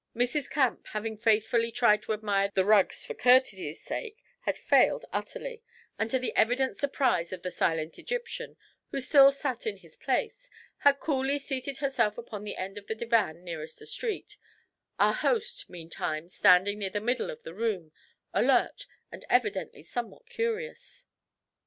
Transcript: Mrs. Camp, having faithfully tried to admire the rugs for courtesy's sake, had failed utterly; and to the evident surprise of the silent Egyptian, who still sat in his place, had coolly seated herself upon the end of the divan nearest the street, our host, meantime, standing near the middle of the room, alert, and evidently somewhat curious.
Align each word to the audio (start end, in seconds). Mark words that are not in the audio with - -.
Mrs. 0.15 0.49
Camp, 0.49 0.87
having 0.93 1.15
faithfully 1.15 1.71
tried 1.71 2.01
to 2.01 2.13
admire 2.13 2.49
the 2.51 2.65
rugs 2.65 3.05
for 3.05 3.13
courtesy's 3.13 3.83
sake, 3.83 4.17
had 4.45 4.57
failed 4.57 5.05
utterly; 5.13 5.61
and 5.99 6.09
to 6.09 6.17
the 6.17 6.35
evident 6.35 6.75
surprise 6.75 7.31
of 7.31 7.43
the 7.43 7.51
silent 7.51 7.99
Egyptian, 7.99 8.57
who 8.89 8.99
still 8.99 9.31
sat 9.31 9.67
in 9.67 9.77
his 9.77 9.95
place, 9.95 10.49
had 10.79 10.99
coolly 10.99 11.37
seated 11.37 11.77
herself 11.77 12.17
upon 12.17 12.43
the 12.43 12.55
end 12.57 12.79
of 12.79 12.87
the 12.87 12.95
divan 12.95 13.43
nearest 13.43 13.77
the 13.77 13.85
street, 13.85 14.37
our 14.97 15.13
host, 15.13 15.69
meantime, 15.69 16.29
standing 16.29 16.79
near 16.79 16.89
the 16.89 16.99
middle 16.99 17.29
of 17.29 17.43
the 17.43 17.53
room, 17.53 17.91
alert, 18.33 18.87
and 19.11 19.23
evidently 19.29 19.83
somewhat 19.83 20.27
curious. 20.27 21.05